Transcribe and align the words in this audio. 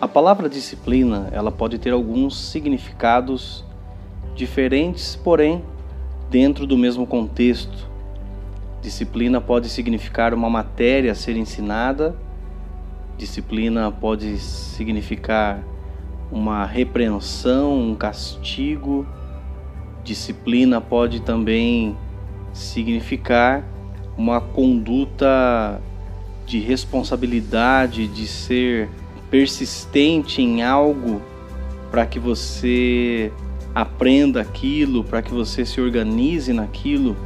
A 0.00 0.06
palavra 0.06 0.48
disciplina, 0.48 1.28
ela 1.32 1.50
pode 1.50 1.76
ter 1.76 1.92
alguns 1.92 2.38
significados 2.38 3.64
diferentes, 4.34 5.16
porém 5.16 5.64
dentro 6.30 6.66
do 6.66 6.78
mesmo 6.78 7.04
contexto. 7.04 7.88
Disciplina 8.80 9.40
pode 9.40 9.68
significar 9.68 10.32
uma 10.32 10.48
matéria 10.48 11.10
a 11.10 11.14
ser 11.16 11.36
ensinada, 11.36 12.16
disciplina 13.16 13.90
pode 13.90 14.38
significar 14.38 15.64
uma 16.30 16.64
repreensão, 16.64 17.78
um 17.78 17.94
castigo. 17.94 19.06
Disciplina 20.04 20.80
pode 20.80 21.20
também 21.20 21.96
significar 22.52 23.64
uma 24.16 24.40
conduta 24.40 25.80
de 26.46 26.58
responsabilidade, 26.58 28.06
de 28.08 28.26
ser 28.26 28.88
persistente 29.30 30.40
em 30.40 30.62
algo 30.62 31.20
para 31.90 32.06
que 32.06 32.18
você 32.18 33.30
aprenda 33.74 34.40
aquilo, 34.40 35.04
para 35.04 35.22
que 35.22 35.32
você 35.32 35.64
se 35.64 35.80
organize 35.80 36.52
naquilo. 36.52 37.16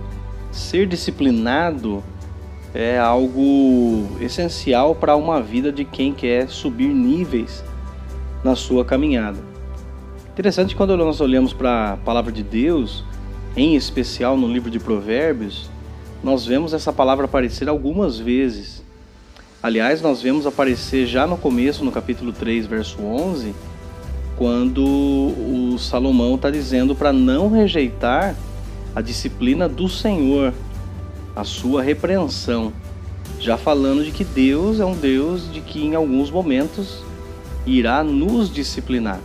Ser 0.51 0.87
disciplinado 0.87 2.03
é 2.75 2.99
algo 2.99 4.09
essencial 4.21 4.95
para 4.95 5.17
uma 5.17 5.41
vida 5.41 5.73
de 5.73 5.85
quem 5.85 6.13
quer 6.13 6.49
subir 6.49 6.89
níveis 6.89 7.65
na 8.43 8.57
sua 8.57 8.85
caminhada. 8.85 9.39
Interessante 10.33 10.75
quando 10.75 10.97
nós 10.97 11.21
olhamos 11.21 11.53
para 11.53 11.93
a 11.93 11.97
palavra 11.99 12.33
de 12.33 12.43
Deus, 12.43 13.05
em 13.57 13.77
especial 13.77 14.37
no 14.37 14.49
livro 14.49 14.71
de 14.71 14.79
Provérbios, 14.79 15.71
nós 16.23 16.47
vemos 16.47 16.73
essa 16.73 16.93
palavra 16.93 17.27
aparecer 17.27 17.69
algumas 17.69 18.19
vezes. 18.19 18.83
Aliás, 19.63 20.01
nós 20.01 20.23
vemos 20.23 20.47
aparecer 20.47 21.07
já 21.07 21.27
no 21.27 21.37
começo, 21.37 21.85
no 21.85 21.93
capítulo 21.93 22.33
3, 22.33 22.67
verso 22.67 23.03
11, 23.03 23.55
quando 24.37 24.85
o 24.85 25.77
Salomão 25.79 26.37
está 26.37 26.51
dizendo 26.51 26.95
para 26.95 27.13
não 27.13 27.51
rejeitar 27.51 28.35
a 28.95 29.01
disciplina 29.01 29.69
do 29.69 29.89
Senhor, 29.89 30.53
a 31.37 31.45
sua 31.45 31.83
repreensão, 31.83 32.73
já 33.39 33.57
falando 33.57 34.05
de 34.05 34.11
que 34.11 34.25
Deus 34.25 34.81
é 34.81 34.85
um 34.85 34.95
Deus 34.95 35.53
de 35.53 35.61
que 35.61 35.85
em 35.85 35.95
alguns 35.95 36.31
momentos 36.31 37.03
irá 37.67 38.03
nos 38.03 38.53
disciplinar. 38.53 39.21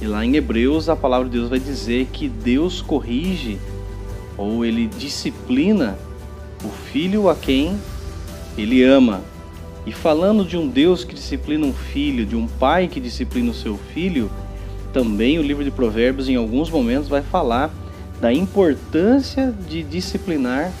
E 0.00 0.06
lá 0.06 0.24
em 0.24 0.36
Hebreus 0.36 0.88
a 0.88 0.96
palavra 0.96 1.28
de 1.28 1.38
Deus 1.38 1.48
vai 1.48 1.60
dizer 1.60 2.08
que 2.12 2.28
Deus 2.28 2.82
corrige 2.82 3.58
ou 4.36 4.64
ele 4.64 4.86
disciplina 4.86 5.96
o 6.64 6.68
filho 6.68 7.28
a 7.28 7.34
quem 7.34 7.78
ele 8.56 8.82
ama. 8.82 9.22
E 9.86 9.92
falando 9.92 10.44
de 10.44 10.56
um 10.56 10.66
Deus 10.66 11.04
que 11.04 11.14
disciplina 11.14 11.66
um 11.66 11.72
filho, 11.72 12.24
de 12.24 12.34
um 12.34 12.46
pai 12.46 12.88
que 12.88 12.98
disciplina 12.98 13.50
o 13.50 13.54
seu 13.54 13.76
filho, 13.76 14.30
também 14.92 15.38
o 15.38 15.42
livro 15.42 15.62
de 15.62 15.70
Provérbios, 15.70 16.28
em 16.28 16.36
alguns 16.36 16.70
momentos, 16.70 17.08
vai 17.08 17.20
falar 17.20 17.70
da 18.20 18.32
importância 18.32 19.54
de 19.68 19.82
disciplinar 19.82 20.72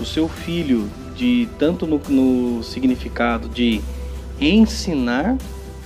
o 0.00 0.04
seu 0.04 0.28
filho, 0.28 0.90
de 1.14 1.48
tanto 1.58 1.86
no, 1.86 2.00
no 2.08 2.62
significado 2.62 3.48
de 3.48 3.80
ensinar, 4.40 5.36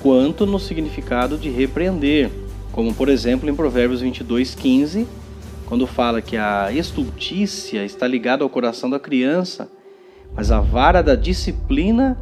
quanto 0.05 0.45
no 0.45 0.59
significado 0.59 1.39
de 1.39 1.49
repreender. 1.49 2.31
Como, 2.73 2.93
por 2.93 3.09
exemplo, 3.09 3.49
em 3.49 3.55
Provérbios 3.55 4.03
22, 4.03 4.55
15, 4.55 5.09
quando 5.65 5.87
fala 5.87 6.21
que 6.21 6.37
a 6.37 6.71
estultícia 6.71 7.83
está 7.87 8.07
ligada 8.07 8.45
ao 8.45 8.51
coração 8.51 8.91
da 8.91 9.01
criança, 9.01 9.67
mas 10.37 10.51
a 10.51 10.61
vara 10.61 11.03
da 11.03 11.15
disciplina 11.15 12.19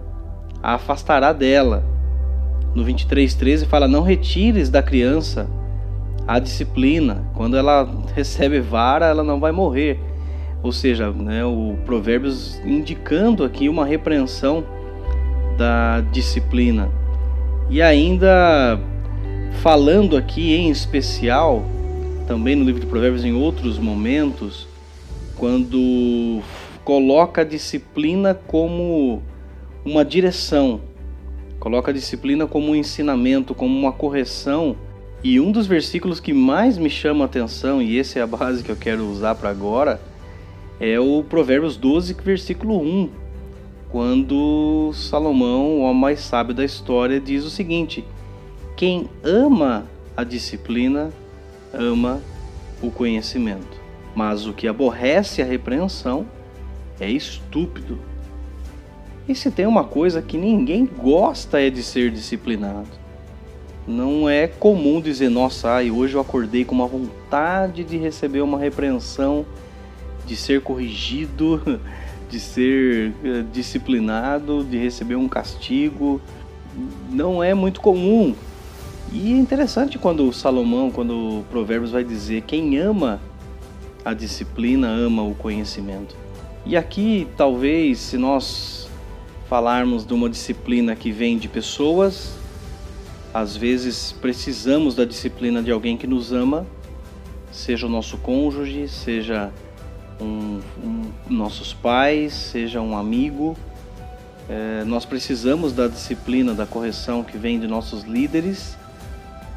a 0.62 0.74
afastará 0.74 1.32
dela. 1.32 1.84
No 2.72 2.84
23:13 2.84 3.66
fala: 3.66 3.88
"Não 3.88 4.02
retires 4.02 4.70
da 4.70 4.80
criança 4.80 5.50
a 6.24 6.38
disciplina. 6.38 7.26
Quando 7.34 7.56
ela 7.56 7.90
recebe 8.14 8.60
vara, 8.60 9.06
ela 9.06 9.24
não 9.24 9.40
vai 9.40 9.50
morrer." 9.50 9.98
Ou 10.62 10.70
seja, 10.70 11.10
né, 11.10 11.44
o 11.44 11.76
Provérbios 11.84 12.60
indicando 12.64 13.42
aqui 13.42 13.68
uma 13.68 13.84
repreensão 13.84 14.62
da 15.58 16.00
disciplina. 16.12 17.01
E 17.72 17.80
ainda 17.80 18.78
falando 19.62 20.14
aqui 20.14 20.52
em 20.52 20.68
especial, 20.68 21.64
também 22.26 22.54
no 22.54 22.66
livro 22.66 22.82
de 22.82 22.86
Provérbios 22.86 23.24
em 23.24 23.32
outros 23.32 23.78
momentos, 23.78 24.68
quando 25.38 26.42
coloca 26.84 27.40
a 27.40 27.44
disciplina 27.44 28.34
como 28.34 29.22
uma 29.86 30.04
direção, 30.04 30.82
coloca 31.58 31.90
a 31.90 31.94
disciplina 31.94 32.46
como 32.46 32.72
um 32.72 32.76
ensinamento, 32.76 33.54
como 33.54 33.74
uma 33.74 33.90
correção. 33.90 34.76
E 35.24 35.40
um 35.40 35.50
dos 35.50 35.66
versículos 35.66 36.20
que 36.20 36.34
mais 36.34 36.76
me 36.76 36.90
chama 36.90 37.24
a 37.24 37.26
atenção, 37.26 37.80
e 37.80 37.98
essa 37.98 38.18
é 38.18 38.22
a 38.22 38.26
base 38.26 38.62
que 38.62 38.70
eu 38.70 38.76
quero 38.76 39.08
usar 39.08 39.34
para 39.36 39.48
agora, 39.48 39.98
é 40.78 41.00
o 41.00 41.24
Provérbios 41.26 41.78
12, 41.78 42.12
versículo 42.22 42.78
1, 42.82 43.08
quando 43.92 44.90
Salomão, 44.94 45.76
o 45.76 45.80
homem 45.82 46.00
mais 46.00 46.20
sábio 46.20 46.54
da 46.54 46.64
história, 46.64 47.20
diz 47.20 47.44
o 47.44 47.50
seguinte: 47.50 48.02
Quem 48.74 49.10
ama 49.22 49.86
a 50.16 50.24
disciplina, 50.24 51.12
ama 51.74 52.22
o 52.82 52.90
conhecimento, 52.90 53.78
mas 54.14 54.46
o 54.46 54.54
que 54.54 54.66
aborrece 54.66 55.42
a 55.42 55.44
repreensão 55.44 56.26
é 56.98 57.08
estúpido. 57.08 57.98
E 59.28 59.34
se 59.34 59.50
tem 59.50 59.66
uma 59.66 59.84
coisa 59.84 60.22
que 60.22 60.38
ninguém 60.38 60.86
gosta 60.86 61.60
é 61.60 61.68
de 61.68 61.82
ser 61.82 62.10
disciplinado. 62.10 63.02
Não 63.86 64.28
é 64.28 64.46
comum 64.46 65.00
dizer, 65.00 65.28
nossa, 65.28 65.70
ai, 65.70 65.90
hoje 65.90 66.14
eu 66.14 66.20
acordei 66.20 66.64
com 66.64 66.74
uma 66.74 66.86
vontade 66.86 67.84
de 67.84 67.98
receber 67.98 68.40
uma 68.40 68.58
repreensão, 68.58 69.44
de 70.24 70.34
ser 70.34 70.62
corrigido, 70.62 71.60
de 72.32 72.40
ser 72.40 73.12
eh, 73.22 73.44
disciplinado, 73.52 74.64
de 74.64 74.78
receber 74.78 75.16
um 75.16 75.28
castigo. 75.28 76.18
Não 77.10 77.44
é 77.44 77.52
muito 77.52 77.78
comum. 77.78 78.34
E 79.12 79.34
é 79.34 79.36
interessante 79.36 79.98
quando 79.98 80.32
Salomão, 80.32 80.90
quando 80.90 81.40
o 81.40 81.44
Provérbios 81.50 81.90
vai 81.90 82.02
dizer: 82.02 82.40
quem 82.42 82.78
ama 82.78 83.20
a 84.02 84.14
disciplina 84.14 84.88
ama 84.88 85.22
o 85.22 85.34
conhecimento. 85.34 86.16
E 86.64 86.74
aqui, 86.74 87.28
talvez, 87.36 87.98
se 87.98 88.16
nós 88.16 88.88
falarmos 89.46 90.06
de 90.06 90.14
uma 90.14 90.30
disciplina 90.30 90.96
que 90.96 91.12
vem 91.12 91.36
de 91.36 91.48
pessoas, 91.48 92.34
às 93.34 93.54
vezes 93.54 94.12
precisamos 94.12 94.94
da 94.94 95.04
disciplina 95.04 95.62
de 95.62 95.70
alguém 95.70 95.98
que 95.98 96.06
nos 96.06 96.32
ama, 96.32 96.66
seja 97.50 97.86
o 97.86 97.90
nosso 97.90 98.16
cônjuge, 98.16 98.88
seja 98.88 99.52
um, 100.22 101.10
nossos 101.28 101.72
pais, 101.72 102.32
seja 102.32 102.80
um 102.80 102.96
amigo. 102.96 103.56
É, 104.48 104.84
nós 104.84 105.04
precisamos 105.04 105.72
da 105.72 105.88
disciplina, 105.88 106.54
da 106.54 106.66
correção 106.66 107.22
que 107.22 107.38
vem 107.38 107.58
de 107.58 107.66
nossos 107.66 108.02
líderes, 108.02 108.76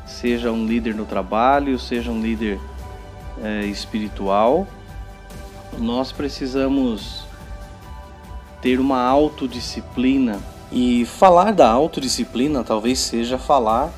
seja 0.06 0.52
um 0.52 0.66
líder 0.66 0.96
no 0.96 1.06
trabalho, 1.06 1.78
seja 1.80 2.12
um 2.12 2.22
líder 2.22 2.59
é, 3.44 3.66
espiritual. 3.66 4.68
Nós 5.78 6.12
precisamos 6.12 7.26
ter 8.62 8.80
uma 8.80 9.02
autodisciplina. 9.02 10.40
E 10.72 11.06
falar 11.06 11.53
da 11.53 11.70
autodisciplina 11.70 12.64
talvez 12.64 13.00
seja 13.00 13.38
falar 13.38 13.94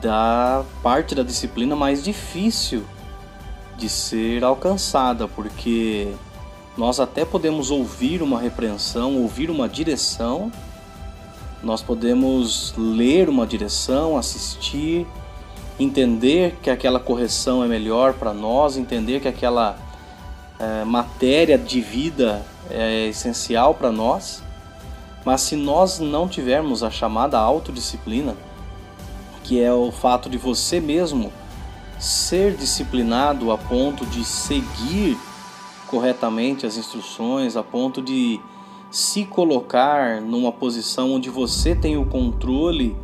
da 0.00 0.64
parte 0.82 1.14
da 1.14 1.22
disciplina 1.22 1.74
mais 1.74 2.02
difícil 2.02 2.84
de 3.76 3.88
ser 3.88 4.44
alcançada, 4.44 5.26
porque 5.26 6.12
nós 6.76 6.98
até 6.98 7.24
podemos 7.24 7.70
ouvir 7.70 8.22
uma 8.22 8.40
repreensão, 8.40 9.16
ouvir 9.18 9.50
uma 9.50 9.68
direção, 9.68 10.50
nós 11.62 11.82
podemos 11.82 12.74
ler 12.76 13.28
uma 13.28 13.46
direção, 13.46 14.18
assistir, 14.18 15.06
entender 15.78 16.56
que 16.62 16.70
aquela 16.70 17.00
correção 17.00 17.64
é 17.64 17.66
melhor 17.68 18.14
para 18.14 18.34
nós, 18.34 18.76
entender 18.76 19.20
que 19.20 19.28
aquela 19.28 19.76
é, 20.58 20.84
matéria 20.84 21.56
de 21.56 21.80
vida 21.80 22.42
é 22.70 23.08
essencial 23.08 23.74
para 23.74 23.90
nós, 23.90 24.42
mas 25.24 25.40
se 25.40 25.56
nós 25.56 25.98
não 25.98 26.28
tivermos 26.28 26.82
a 26.82 26.90
chamada 26.90 27.38
autodisciplina, 27.38 28.36
que 29.42 29.60
é 29.60 29.72
o 29.72 29.90
fato 29.90 30.28
de 30.28 30.38
você 30.38 30.80
mesmo 30.80 31.32
ser 31.98 32.56
disciplinado 32.56 33.50
a 33.50 33.58
ponto 33.58 34.04
de 34.06 34.24
seguir 34.24 35.16
corretamente 35.86 36.66
as 36.66 36.76
instruções, 36.76 37.56
a 37.56 37.62
ponto 37.62 38.02
de 38.02 38.40
se 38.90 39.24
colocar 39.24 40.20
numa 40.20 40.52
posição 40.52 41.12
onde 41.12 41.28
você 41.28 41.74
tem 41.74 41.96
o 41.96 42.06
controle 42.06 42.96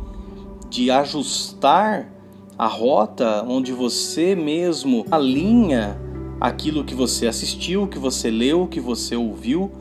de 0.69 0.89
ajustar 0.89 2.09
a 2.57 2.67
rota 2.67 3.43
onde 3.47 3.73
você 3.73 4.35
mesmo 4.35 5.05
alinha 5.11 5.99
aquilo 6.39 6.83
que 6.83 6.95
você 6.95 7.27
assistiu, 7.27 7.87
que 7.87 7.99
você 7.99 8.31
leu, 8.31 8.67
que 8.67 8.79
você 8.79 9.15
ouviu, 9.15 9.71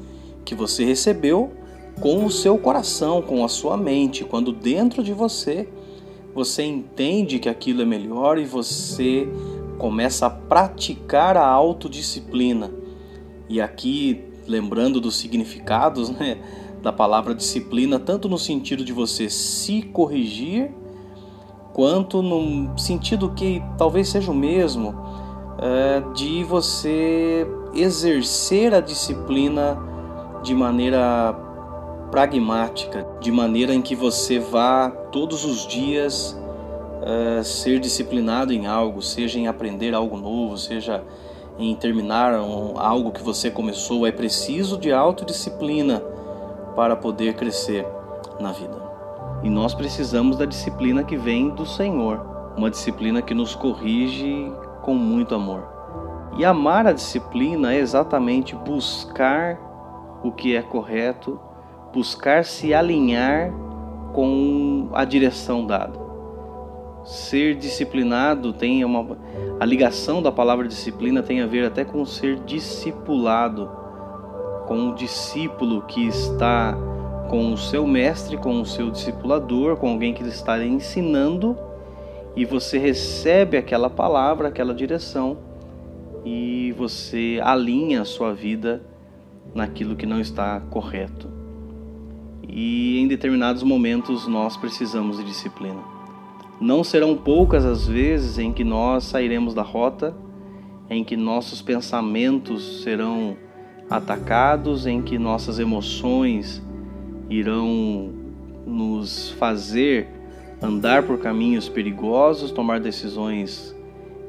que 0.44 0.54
você 0.54 0.84
recebeu 0.84 1.52
com 2.00 2.24
o 2.24 2.30
seu 2.30 2.58
coração, 2.58 3.22
com 3.22 3.44
a 3.44 3.48
sua 3.48 3.76
mente, 3.76 4.24
quando 4.24 4.52
dentro 4.52 5.02
de 5.02 5.12
você 5.12 5.68
você 6.34 6.62
entende 6.62 7.38
que 7.38 7.48
aquilo 7.48 7.82
é 7.82 7.84
melhor 7.84 8.38
e 8.38 8.44
você 8.44 9.28
começa 9.78 10.26
a 10.26 10.30
praticar 10.30 11.36
a 11.36 11.46
autodisciplina. 11.46 12.70
E 13.48 13.60
aqui, 13.60 14.24
lembrando 14.46 15.00
dos 15.00 15.16
significados 15.16 16.10
né, 16.10 16.38
da 16.82 16.92
palavra 16.92 17.34
disciplina, 17.34 17.98
tanto 17.98 18.28
no 18.28 18.38
sentido 18.38 18.84
de 18.84 18.92
você 18.92 19.28
se 19.28 19.82
corrigir, 19.82 20.70
quanto 21.72 22.22
no 22.22 22.78
sentido 22.78 23.30
que 23.30 23.62
talvez 23.78 24.08
seja 24.08 24.30
o 24.30 24.34
mesmo, 24.34 24.94
é, 25.58 26.00
de 26.14 26.44
você 26.44 27.46
exercer 27.74 28.74
a 28.74 28.80
disciplina 28.80 29.78
de 30.42 30.54
maneira 30.54 31.49
pragmática, 32.10 33.06
de 33.20 33.30
maneira 33.30 33.72
em 33.72 33.80
que 33.80 33.94
você 33.94 34.38
vá 34.38 34.90
todos 34.90 35.44
os 35.44 35.66
dias 35.66 36.36
uh, 37.00 37.44
ser 37.44 37.78
disciplinado 37.78 38.52
em 38.52 38.66
algo, 38.66 39.00
seja 39.00 39.38
em 39.38 39.46
aprender 39.46 39.94
algo 39.94 40.16
novo, 40.16 40.56
seja 40.58 41.02
em 41.58 41.74
terminar 41.74 42.34
um, 42.40 42.78
algo 42.78 43.12
que 43.12 43.22
você 43.22 43.50
começou. 43.50 44.06
É 44.06 44.12
preciso 44.12 44.76
de 44.76 44.92
autodisciplina 44.92 46.02
para 46.74 46.96
poder 46.96 47.34
crescer 47.34 47.86
na 48.40 48.52
vida. 48.52 48.80
E 49.42 49.48
nós 49.48 49.74
precisamos 49.74 50.36
da 50.36 50.44
disciplina 50.44 51.04
que 51.04 51.16
vem 51.16 51.50
do 51.50 51.64
Senhor, 51.64 52.52
uma 52.56 52.70
disciplina 52.70 53.22
que 53.22 53.34
nos 53.34 53.54
corrige 53.54 54.52
com 54.82 54.94
muito 54.94 55.34
amor. 55.34 55.68
E 56.36 56.44
amar 56.44 56.86
a 56.86 56.92
disciplina 56.92 57.74
é 57.74 57.78
exatamente 57.78 58.54
buscar 58.54 59.58
o 60.22 60.30
que 60.30 60.54
é 60.54 60.62
correto 60.62 61.40
buscar 61.92 62.44
se 62.44 62.72
alinhar 62.72 63.52
com 64.12 64.88
a 64.92 65.04
direção 65.04 65.66
dada. 65.66 65.98
Ser 67.04 67.56
disciplinado 67.56 68.52
tem 68.52 68.84
uma 68.84 69.16
a 69.58 69.64
ligação 69.64 70.22
da 70.22 70.30
palavra 70.30 70.68
disciplina 70.68 71.22
tem 71.22 71.40
a 71.40 71.46
ver 71.46 71.64
até 71.64 71.84
com 71.84 72.04
ser 72.04 72.40
discipulado, 72.40 73.70
com 74.66 74.90
o 74.90 74.94
discípulo 74.94 75.82
que 75.82 76.06
está 76.06 76.76
com 77.28 77.52
o 77.52 77.56
seu 77.56 77.86
mestre, 77.86 78.36
com 78.36 78.60
o 78.60 78.66
seu 78.66 78.90
discipulador, 78.90 79.76
com 79.76 79.90
alguém 79.90 80.12
que 80.12 80.22
está 80.24 80.62
ensinando 80.64 81.56
e 82.36 82.44
você 82.44 82.78
recebe 82.78 83.56
aquela 83.56 83.88
palavra, 83.88 84.48
aquela 84.48 84.74
direção 84.74 85.38
e 86.24 86.72
você 86.76 87.40
alinha 87.42 88.02
a 88.02 88.04
sua 88.04 88.32
vida 88.32 88.82
naquilo 89.54 89.96
que 89.96 90.06
não 90.06 90.20
está 90.20 90.60
correto 90.70 91.39
e 92.52 92.98
em 92.98 93.06
determinados 93.06 93.62
momentos 93.62 94.26
nós 94.26 94.56
precisamos 94.56 95.18
de 95.18 95.24
disciplina. 95.24 95.80
Não 96.60 96.84
serão 96.84 97.16
poucas 97.16 97.64
as 97.64 97.86
vezes 97.86 98.38
em 98.38 98.52
que 98.52 98.64
nós 98.64 99.04
sairemos 99.04 99.54
da 99.54 99.62
rota, 99.62 100.14
em 100.88 101.02
que 101.04 101.16
nossos 101.16 101.62
pensamentos 101.62 102.82
serão 102.82 103.36
atacados, 103.88 104.86
em 104.86 105.00
que 105.00 105.18
nossas 105.18 105.58
emoções 105.58 106.62
irão 107.30 108.12
nos 108.66 109.30
fazer 109.30 110.08
andar 110.60 111.04
por 111.04 111.18
caminhos 111.18 111.68
perigosos, 111.68 112.50
tomar 112.50 112.80
decisões 112.80 113.74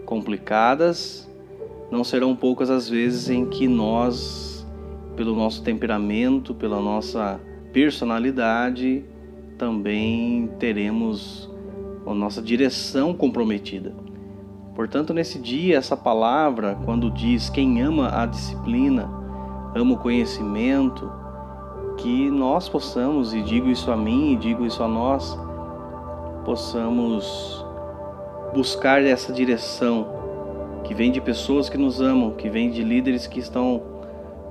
complicadas. 0.05 1.29
Não 1.91 2.03
serão 2.03 2.35
poucas 2.35 2.69
as 2.69 2.87
vezes 2.87 3.29
em 3.29 3.45
que 3.45 3.67
nós, 3.67 4.65
pelo 5.17 5.35
nosso 5.35 5.61
temperamento, 5.61 6.53
pela 6.53 6.79
nossa 6.79 7.39
personalidade, 7.71 9.03
também 9.57 10.49
teremos 10.59 11.49
a 12.05 12.13
nossa 12.13 12.41
direção 12.41 13.13
comprometida. 13.13 13.93
Portanto, 14.75 15.13
nesse 15.13 15.37
dia, 15.37 15.77
essa 15.77 15.95
palavra, 15.95 16.77
quando 16.85 17.11
diz 17.11 17.49
quem 17.49 17.81
ama 17.81 18.09
a 18.09 18.25
disciplina, 18.25 19.09
ama 19.75 19.93
o 19.93 19.97
conhecimento, 19.97 21.11
que 21.97 22.31
nós 22.31 22.67
possamos, 22.67 23.33
e 23.33 23.41
digo 23.41 23.69
isso 23.69 23.91
a 23.91 23.97
mim, 23.97 24.33
e 24.33 24.35
digo 24.35 24.65
isso 24.65 24.81
a 24.81 24.87
nós, 24.87 25.37
possamos 26.43 27.65
buscar 28.53 29.03
essa 29.03 29.31
direção 29.31 30.07
que 30.83 30.93
vem 30.93 31.11
de 31.11 31.21
pessoas 31.21 31.69
que 31.69 31.77
nos 31.77 32.01
amam, 32.01 32.31
que 32.31 32.49
vem 32.49 32.71
de 32.71 32.83
líderes 32.83 33.27
que 33.27 33.39
estão 33.39 33.90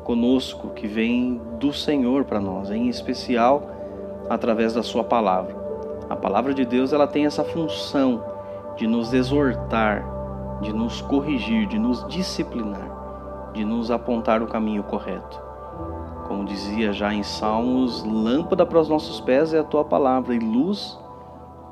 conosco, 0.05 0.71
que 0.71 0.87
vem 0.87 1.41
do 1.59 1.73
Senhor 1.73 2.25
para 2.25 2.41
nós, 2.41 2.71
em 2.71 2.89
especial 2.89 3.63
através 4.29 4.75
da 4.75 4.83
sua 4.83 5.05
palavra. 5.05 5.57
A 6.09 6.17
palavra 6.17 6.53
de 6.53 6.65
Deus, 6.65 6.93
ela 6.93 7.07
tem 7.07 7.27
essa 7.27 7.45
função 7.45 8.23
de 8.77 8.87
nos 8.87 9.13
exortar, 9.13 10.05
de 10.61 10.73
nos 10.73 11.01
corrigir, 11.01 11.67
de 11.67 11.79
nos 11.79 12.07
disciplinar, 12.09 13.51
de 13.53 13.65
nos 13.65 13.91
apontar 13.91 14.43
o 14.43 14.47
caminho 14.47 14.83
correto. 14.83 15.41
Como 16.27 16.45
dizia 16.45 16.93
já 16.93 17.13
em 17.13 17.23
Salmos, 17.23 18.05
lâmpada 18.05 18.65
para 18.65 18.79
os 18.79 18.89
nossos 18.89 19.21
pés 19.21 19.53
é 19.53 19.59
a 19.59 19.65
tua 19.65 19.85
palavra 19.85 20.35
e 20.35 20.39
luz 20.39 20.99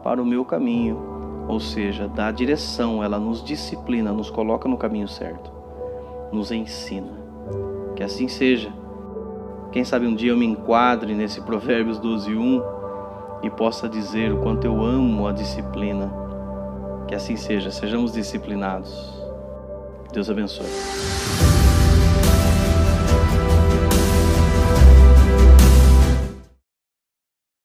para 0.02 0.20
o 0.20 0.26
meu 0.26 0.44
caminho. 0.44 1.46
Ou 1.48 1.60
seja, 1.60 2.08
dá 2.08 2.30
direção, 2.30 3.02
ela 3.02 3.18
nos 3.18 3.42
disciplina, 3.42 4.12
nos 4.12 4.30
coloca 4.30 4.68
no 4.68 4.76
caminho 4.76 5.08
certo, 5.08 5.50
nos 6.30 6.52
ensina. 6.52 7.17
Que 7.98 8.04
assim 8.04 8.28
seja. 8.28 8.72
Quem 9.72 9.84
sabe 9.84 10.06
um 10.06 10.14
dia 10.14 10.30
eu 10.30 10.36
me 10.36 10.46
enquadre 10.46 11.16
nesse 11.16 11.40
Provérbios 11.40 11.98
12, 11.98 12.32
1 12.32 12.62
e 13.42 13.50
possa 13.50 13.88
dizer 13.88 14.32
o 14.32 14.38
quanto 14.38 14.64
eu 14.64 14.80
amo 14.84 15.26
a 15.26 15.32
disciplina. 15.32 16.08
Que 17.08 17.16
assim 17.16 17.34
seja, 17.34 17.72
sejamos 17.72 18.12
disciplinados. 18.12 19.20
Deus 20.12 20.30
abençoe. 20.30 21.47